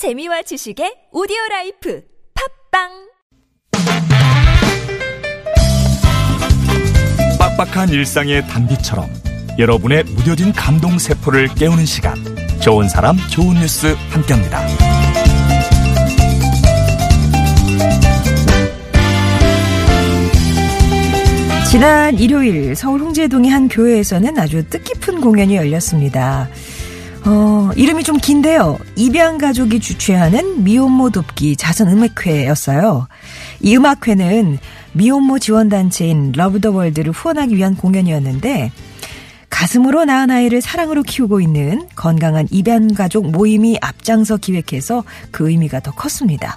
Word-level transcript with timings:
재미와 0.00 0.40
지식의 0.40 1.12
오디오 1.12 1.36
life 1.50 2.02
팟빵 2.72 2.88
빡빡한 7.38 7.90
일상의 7.90 8.48
단비처럼 8.48 9.10
여러분의 9.58 10.04
무뎌진 10.04 10.54
감동 10.54 10.98
세포를 10.98 11.48
깨우는 11.48 11.84
시간 11.84 12.16
좋은 12.62 12.88
사람 12.88 13.18
좋은 13.30 13.56
뉴스 13.56 13.94
함께합니다. 14.08 14.66
지난 21.70 22.18
일요일 22.18 22.74
서울 22.74 23.02
홍제동의 23.02 23.50
한 23.50 23.68
교회에서는 23.68 24.38
아주 24.38 24.66
뜻깊은 24.66 25.20
공연이 25.20 25.56
열렸습니다. 25.56 26.48
어, 27.26 27.70
이름이 27.76 28.02
좀 28.02 28.16
긴데요. 28.16 28.78
입양 28.96 29.38
가족이 29.38 29.80
주최하는 29.80 30.64
미혼모 30.64 31.10
돕기 31.10 31.56
자선 31.56 31.88
음악회였어요. 31.88 33.06
이 33.60 33.76
음악회는 33.76 34.58
미혼모 34.92 35.38
지원단체인 35.38 36.32
Love 36.34 36.60
the 36.60 36.70
World를 36.70 37.12
후원하기 37.12 37.56
위한 37.56 37.76
공연이었는데 37.76 38.72
가슴으로 39.50 40.04
낳은 40.04 40.30
아이를 40.30 40.60
사랑으로 40.62 41.02
키우고 41.02 41.40
있는 41.40 41.86
건강한 41.94 42.46
입양 42.50 42.88
가족 42.88 43.30
모임이 43.30 43.78
앞장서 43.82 44.38
기획해서 44.38 45.04
그 45.30 45.50
의미가 45.50 45.80
더 45.80 45.90
컸습니다. 45.90 46.56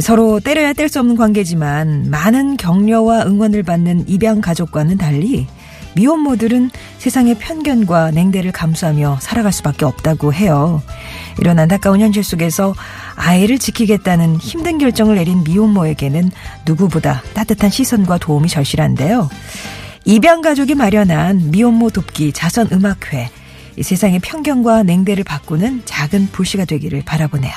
서로 0.00 0.38
떼려야 0.38 0.72
뗄 0.72 0.88
수 0.88 1.00
없는 1.00 1.16
관계지만 1.16 2.10
많은 2.10 2.56
격려와 2.56 3.26
응원을 3.26 3.64
받는 3.64 4.08
입양 4.08 4.40
가족과는 4.40 4.98
달리 4.98 5.48
미혼모들은 5.94 6.70
세상의 6.98 7.36
편견과 7.38 8.12
냉대를 8.12 8.52
감수하며 8.52 9.18
살아갈 9.20 9.52
수밖에 9.52 9.84
없다고 9.84 10.32
해요. 10.32 10.82
이런 11.38 11.58
안타까운 11.58 12.00
현실 12.00 12.22
속에서 12.22 12.74
아이를 13.16 13.58
지키겠다는 13.58 14.36
힘든 14.36 14.78
결정을 14.78 15.16
내린 15.16 15.42
미혼모에게는 15.44 16.30
누구보다 16.66 17.22
따뜻한 17.34 17.70
시선과 17.70 18.18
도움이 18.18 18.48
절실한데요. 18.48 19.28
입양 20.04 20.40
가족이 20.40 20.74
마련한 20.74 21.50
미혼모 21.50 21.90
돕기 21.90 22.32
자선 22.32 22.68
음악회. 22.72 23.30
세상의 23.80 24.18
편견과 24.20 24.82
냉대를 24.82 25.24
바꾸는 25.24 25.82
작은 25.84 26.28
불씨가 26.32 26.66
되기를 26.66 27.02
바라보네요. 27.04 27.52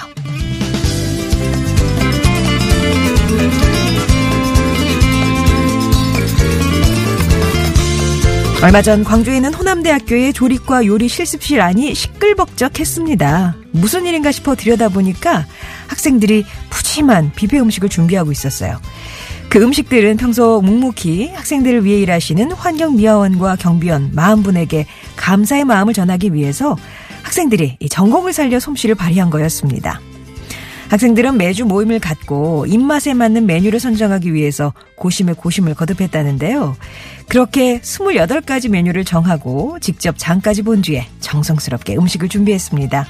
얼마 8.64 8.82
전 8.82 9.04
광주에 9.04 9.36
있는 9.36 9.54
호남대학교의 9.54 10.32
조리과 10.32 10.86
요리 10.86 11.10
실습실 11.10 11.60
안이 11.60 11.94
시끌벅적했습니다. 11.94 13.58
무슨 13.72 14.06
일인가 14.06 14.32
싶어 14.32 14.56
들여다보니까 14.56 15.46
학생들이 15.88 16.46
푸짐한 16.70 17.34
뷔페 17.36 17.60
음식을 17.60 17.90
준비하고 17.90 18.32
있었어요. 18.32 18.80
그 19.50 19.62
음식들은 19.62 20.16
평소 20.16 20.62
묵묵히 20.62 21.32
학생들을 21.34 21.84
위해 21.84 22.00
일하시는 22.00 22.54
환경미화원과 22.54 23.58
경비원 23.58 24.14
40분에게 24.14 24.86
감사의 25.18 25.66
마음을 25.66 25.94
전하기 25.94 26.34
위해서 26.34 26.78
학생들이 27.24 27.78
전공을 27.90 28.32
살려 28.32 28.62
솜씨를 28.62 28.96
발휘한 28.96 29.30
거였습니다. 29.30 30.00
학생들은 30.94 31.38
매주 31.38 31.66
모임을 31.66 31.98
갖고 31.98 32.68
입맛에 32.68 33.16
맞는 33.16 33.48
메뉴를 33.48 33.80
선정하기 33.80 34.32
위해서 34.36 34.74
고심에 34.96 35.34
고심을 35.34 35.74
거듭했다는데요. 35.74 36.78
그렇게 37.28 37.80
28가지 37.80 38.70
메뉴를 38.70 39.04
정하고 39.04 39.80
직접 39.80 40.20
장까지 40.20 40.62
본 40.62 40.84
뒤에 40.84 41.08
정성스럽게 41.20 41.96
음식을 41.96 42.30
준비했습니다. 42.30 43.08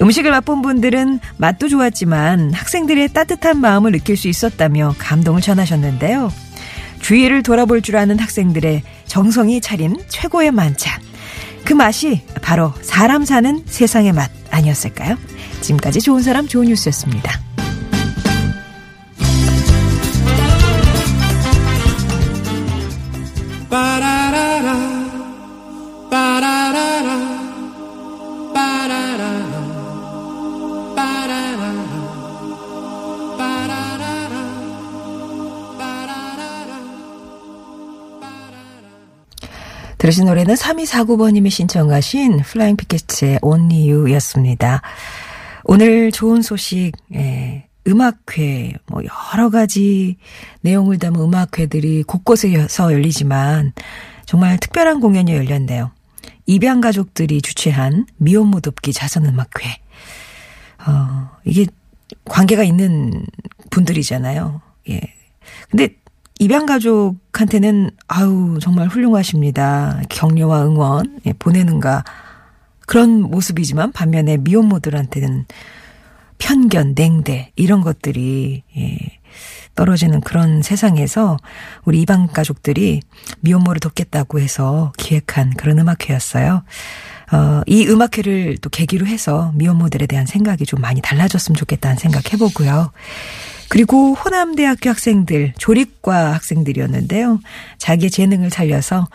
음식을 0.00 0.30
맛본 0.30 0.62
분들은 0.62 1.20
맛도 1.36 1.68
좋았지만 1.68 2.54
학생들의 2.54 3.12
따뜻한 3.12 3.60
마음을 3.60 3.92
느낄 3.92 4.16
수 4.16 4.28
있었다며 4.28 4.94
감동을 4.96 5.42
전하셨는데요. 5.42 6.32
주위를 7.00 7.42
돌아볼 7.42 7.82
줄 7.82 7.98
아는 7.98 8.18
학생들의 8.18 8.82
정성이 9.04 9.60
차린 9.60 9.98
최고의 10.08 10.52
만찬. 10.52 11.02
그 11.66 11.74
맛이 11.74 12.22
바로 12.40 12.72
사람 12.80 13.26
사는 13.26 13.62
세상의 13.66 14.12
맛 14.12 14.30
아니었을까요? 14.50 15.18
지금까지 15.64 16.00
좋은 16.00 16.22
사람 16.22 16.46
좋은 16.46 16.66
뉴스였습니다. 16.66 17.40
들으신 39.98 40.26
노래는 40.26 40.54
3249번님이 40.54 41.48
신청하신 41.48 42.40
Flying 42.40 42.76
Pickets의 42.76 43.38
Only 43.40 43.90
You였습니다. 43.90 44.82
오늘 45.64 46.12
좋은 46.12 46.42
소식, 46.42 46.92
예, 47.14 47.68
음악회, 47.86 48.74
뭐 48.86 49.02
여러 49.34 49.50
가지 49.50 50.16
내용을 50.60 50.98
담은 50.98 51.20
음악회들이 51.20 52.02
곳곳에서 52.04 52.92
열리지만 52.92 53.72
정말 54.26 54.58
특별한 54.58 55.00
공연이 55.00 55.32
열렸네요. 55.34 55.90
입양 56.46 56.80
가족들이 56.80 57.40
주최한 57.42 58.06
미혼모 58.16 58.60
돕기 58.60 58.92
자선 58.92 59.26
음악회. 59.26 59.78
어, 60.86 61.30
이게 61.44 61.66
관계가 62.26 62.62
있는 62.62 63.24
분들이잖아요. 63.70 64.60
예. 64.90 65.00
근데 65.70 65.96
입양 66.38 66.66
가족한테는 66.66 67.90
아우 68.06 68.58
정말 68.60 68.88
훌륭하십니다. 68.88 70.02
격려와 70.10 70.66
응원 70.66 71.20
예, 71.26 71.32
보내는가 71.32 72.04
그런 72.86 73.22
모습이지만 73.22 73.92
반면에 73.92 74.36
미혼모들한테는 74.38 75.46
편견, 76.38 76.94
냉대 76.94 77.52
이런 77.56 77.80
것들이 77.80 78.62
예, 78.76 78.98
떨어지는 79.74 80.20
그런 80.20 80.62
세상에서 80.62 81.36
우리 81.84 82.00
입양 82.02 82.26
가족들이 82.26 83.00
미혼모를 83.40 83.80
돕겠다고 83.80 84.40
해서 84.40 84.92
기획한 84.96 85.54
그런 85.54 85.78
음악회였어요. 85.78 86.62
어, 87.32 87.62
이 87.66 87.86
음악회를 87.86 88.58
또 88.58 88.68
계기로 88.70 89.06
해서 89.06 89.52
미혼모들에 89.54 90.06
대한 90.06 90.26
생각이 90.26 90.66
좀 90.66 90.80
많이 90.80 91.00
달라졌으면 91.00 91.56
좋겠다는 91.56 91.96
생각 91.96 92.32
해보고요. 92.32 92.92
그리고 93.74 94.14
호남대학교 94.14 94.88
학생들, 94.88 95.54
조립과 95.58 96.32
학생들이었는데요. 96.34 97.40
자기의 97.78 98.08
재능을 98.08 98.48
살려서 98.48 99.08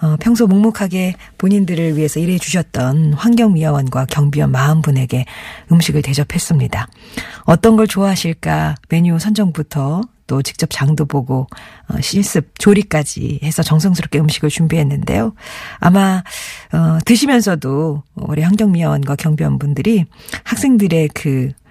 어, 0.00 0.16
평소 0.20 0.46
묵묵하게 0.46 1.16
본인들을 1.36 1.96
위해서 1.96 2.20
일해 2.20 2.38
주셨던 2.38 3.14
환경미화원과 3.14 4.06
경비원 4.06 4.52
40분에게 4.52 5.24
음식을 5.72 6.02
대접했습니다. 6.02 6.86
어떤 7.42 7.76
걸 7.76 7.88
좋아하실까 7.88 8.76
메뉴 8.88 9.18
선정부터 9.18 10.02
또 10.28 10.42
직접 10.42 10.68
장도 10.70 11.06
보고 11.06 11.48
어, 11.88 12.00
실습 12.00 12.56
조리까지 12.60 13.40
해서 13.42 13.64
정성스럽게 13.64 14.20
음식을 14.20 14.48
준비했는데요. 14.48 15.34
아마 15.80 16.22
어, 16.72 16.98
드시면서도 17.04 18.04
우리 18.14 18.42
환경미화원과 18.42 19.16
경비원분들이 19.16 20.04
학생들의 20.44 21.08
그 21.14 21.50
어, 21.50 21.63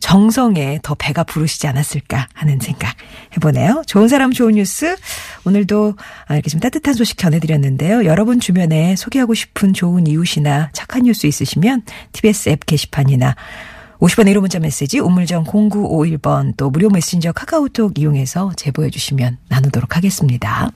정성에 0.00 0.80
더 0.82 0.94
배가 0.94 1.24
부르시지 1.24 1.66
않았을까 1.66 2.28
하는 2.32 2.58
생각 2.60 2.94
해보네요. 3.36 3.82
좋은 3.86 4.08
사람 4.08 4.32
좋은 4.32 4.54
뉴스 4.54 4.96
오늘도 5.44 5.94
이렇게 6.30 6.48
좀 6.48 6.60
따뜻한 6.60 6.94
소식 6.94 7.18
전해드렸는데요. 7.18 8.04
여러분 8.04 8.40
주변에 8.40 8.96
소개하고 8.96 9.34
싶은 9.34 9.72
좋은 9.72 10.06
이웃이나 10.06 10.70
착한 10.72 11.02
뉴스 11.02 11.26
있으시면 11.26 11.82
TBS 12.12 12.50
앱 12.50 12.66
게시판이나 12.66 13.34
50번 13.98 14.30
1호 14.30 14.40
문자 14.40 14.58
메시지 14.58 14.98
우물정 14.98 15.44
0951번 15.44 16.54
또 16.56 16.70
무료 16.70 16.90
메신저 16.90 17.32
카카오톡 17.32 17.98
이용해서 17.98 18.52
제보해 18.56 18.90
주시면 18.90 19.38
나누도록 19.48 19.96
하겠습니다. 19.96 20.70